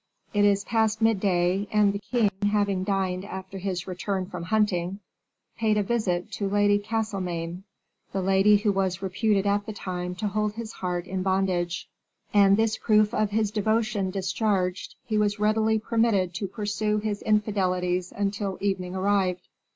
[0.33, 4.99] It is past midday, and the king, having dined after his return from hunting,
[5.59, 7.65] paid a visit to Lady Castlemaine,
[8.11, 11.87] the lady who was reputed at the time to hold his heart in bondage;
[12.33, 18.11] and this proof of his devotion discharged, he was readily permitted to pursue his infidelities
[18.11, 19.47] until evening arrived.